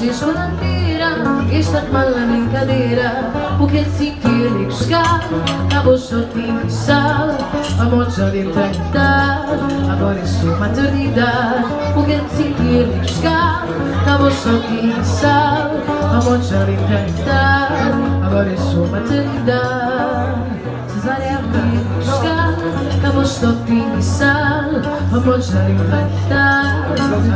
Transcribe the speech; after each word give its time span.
és 0.00 0.20
valantéra, 0.20 1.08
és 1.50 1.66
hát 1.66 1.92
melleménkadére, 1.92 3.32
porque 3.58 3.84
cikirnik 3.96 4.70
skál, 4.70 5.22
kabosodni 5.68 6.60
visál, 6.62 7.36
a 7.80 7.94
mocsadin 7.94 8.50
tegtál, 8.50 9.58
a 9.90 9.96
borisuk 9.98 10.58
maternidál, 10.58 11.66
porque 11.94 12.22
cikirnik 12.36 13.08
skál, 13.08 13.66
kabosodni 14.04 14.94
visál, 14.98 15.82
a 16.12 16.30
maternidade 16.30 16.78
tegtál, 16.88 17.92
a 18.22 18.28
borisuk 18.28 18.90
maternidál. 18.90 20.46
Cezaria 20.92 21.40
Piskál, 21.52 22.54
kabosodni 23.02 23.84
visál, 23.94 24.80
a 25.12 25.18
mocsadin 25.24 25.76
tegtál, 25.90 26.78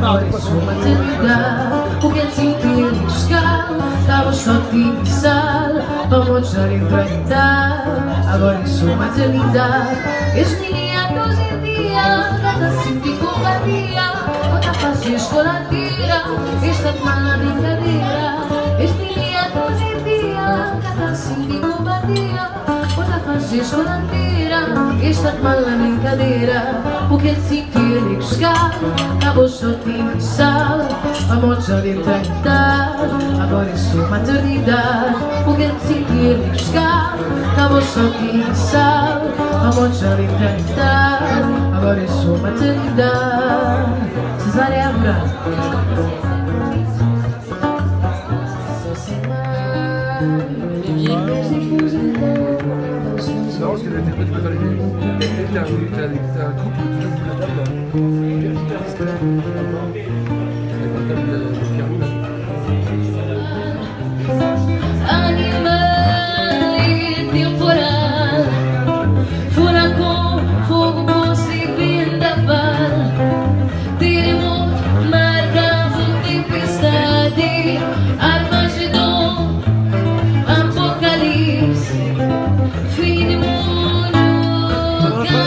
Agora 0.02 0.40
sou 0.40 0.60
maternidade. 0.60 1.81
Ο 2.04 2.08
Γέννησυντήλιο 2.14 3.08
σκάλ, 3.20 3.74
ταύρος 4.06 4.40
θα 4.46 4.56
τη 4.70 4.76
μισά, 4.76 5.38
το 6.10 6.16
ρόζαρ 6.26 6.70
ευρετά, 6.80 7.48
agora 8.32 8.54
είμαι 8.56 8.68
σοβαρή 8.78 9.42
ντά. 9.52 9.70
Este 10.42 10.66
λιάκι 10.74 11.18
ω 11.24 11.28
εντύπωση, 11.50 11.86
καθώ 12.42 12.58
θα 12.60 12.70
σηκεί 12.80 13.12
κουμπαδία, 13.20 14.06
θα 14.50 14.58
τα 14.64 14.72
φάσει 14.80 15.12
σχολατήρα, 15.24 16.20
είστε 16.64 16.72
στα 16.78 16.90
κουμπάλα 16.96 17.34
δίκα 17.42 17.72
δίκα. 17.82 18.22
Este 18.84 19.06
λιάκι 19.16 19.58
ω 19.66 19.70
εντύπωση, 19.90 20.30
καθώ 20.84 21.00
θα 21.00 21.10
σηκεί 21.22 21.58
τα 23.10 23.18
φάσει 23.24 23.58
σχολατήρα. 23.68 24.41
Esta 25.02 25.32
semana 25.32 25.76
brincadeira 25.76 26.80
Porque 27.08 27.30
assim 27.30 27.66
que 27.66 27.78
ele 27.78 28.16
buscar? 28.16 28.70
Acabou 29.20 29.48
só 29.48 29.72
de 29.72 30.22
sal 30.22 30.78
Vamos 31.28 31.66
já 31.66 31.84
enfrentar. 31.86 32.96
Agora 33.42 33.68
isso 33.70 34.00
é 34.00 34.06
maternidade 34.06 35.16
Porque 35.44 35.64
assim 35.64 36.04
que 36.04 36.18
ele 36.18 36.50
buscar? 36.50 37.16
Acabou 37.52 37.82
só 37.82 38.00
de 38.00 38.56
sal 38.56 39.22
Vamos 39.70 39.98
já 39.98 40.20
enfrentar. 40.20 41.22
Agora 41.76 42.00
isso 42.02 42.34
é 42.34 42.38
maternidade. 42.38 43.92
Cesárea 44.38 44.92
Branca 44.92 45.32
Non, 53.62 53.68
parce 53.68 53.82
qu'elle 53.84 54.00
était 54.00 54.10
pas 54.10 54.24
Animal 59.22 59.52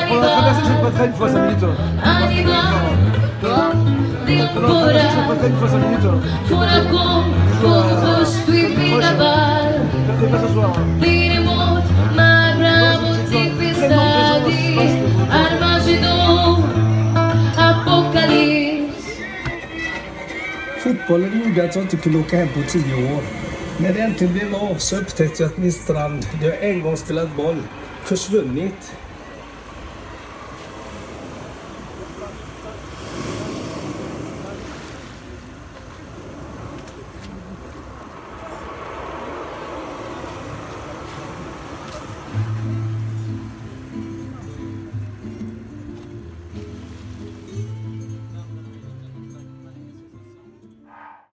Pendant 0.08 0.22
la 0.22 0.28
traversée, 0.28 0.62
je 0.64 0.70
temporal 0.70 0.82
passerai 0.82 1.08
une 1.08 1.14
fois 1.14 1.30
5 1.30 1.40
minutes. 1.42 1.66
Furacão, 2.46 3.15
fogo 7.62 7.96
posto 8.02 8.52
e 8.52 8.66
vendaval 8.68 9.74
Je 10.22 10.28
pas 10.28 10.40
ce 10.42 10.54
soir. 10.54 10.72
hein. 10.78 11.00
Terremoto, 11.02 11.90
marramo, 12.16 13.16
Armagedon, 15.30 16.64
apocalipse 17.58 19.24
Fotbollen 20.84 21.42
gjorde 21.46 21.64
att 21.64 21.76
jag 21.76 21.84
inte 21.84 21.98
kunde 21.98 22.20
åka 22.20 22.38
hem 22.38 22.48
på 22.48 22.62
tio 22.70 23.16
år. 23.16 23.22
När 23.78 23.94
det 23.94 24.00
äntligen 24.00 24.34
blev 24.34 24.56
av 24.56 24.76
så 24.78 24.96
upptäckte 24.98 25.44
jag 25.44 25.52
att 25.52 25.58
min 25.58 25.72
strand, 25.72 26.26
där 26.42 26.48
jag 26.48 26.64
en 26.70 26.82
gång 26.82 26.98
spelat 26.98 27.36
boll, 27.36 27.62
försvunnit. 28.04 28.92